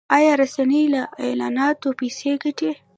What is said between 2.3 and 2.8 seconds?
ګټي؟